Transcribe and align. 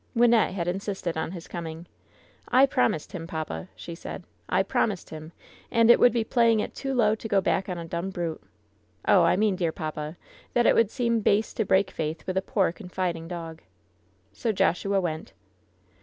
Wynnette 0.15 0.53
had 0.55 0.67
insisted 0.67 1.15
on 1.15 1.29
his 1.31 1.47
coming. 1.47 1.85
'T 2.51 2.65
promised 2.65 3.11
him, 3.11 3.27
papa," 3.27 3.67
she 3.75 3.93
said— 3.93 4.23
^'^I 4.51 4.67
promised 4.67 5.11
him; 5.11 5.31
and 5.69 5.91
it 5.91 5.99
would 5.99 6.11
be 6.11 6.23
playing 6.23 6.59
it 6.59 6.73
too 6.73 6.95
low 6.95 7.13
to 7.13 7.27
go 7.27 7.39
back 7.39 7.69
on 7.69 7.77
a 7.77 7.85
dumb 7.85 8.09
brute— 8.09 8.41
oh! 9.07 9.21
I 9.21 9.35
mean, 9.35 9.55
dear 9.55 9.71
papa, 9.71 10.17
that 10.55 10.65
it 10.65 10.73
would 10.73 10.89
seem 10.89 11.19
base 11.19 11.53
to 11.53 11.65
break 11.65 11.91
faith 11.91 12.25
with 12.25 12.35
a 12.35 12.41
poor, 12.41 12.71
confiding 12.71 13.27
dog." 13.27 13.61
So 14.33 14.51
Joshua 14.51 14.99
went. 14.99 15.33